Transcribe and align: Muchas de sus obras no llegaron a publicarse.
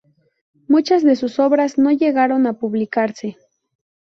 Muchas 0.67 1.03
de 1.03 1.15
sus 1.15 1.37
obras 1.37 1.77
no 1.77 1.91
llegaron 1.91 2.47
a 2.47 2.53
publicarse. 2.53 3.37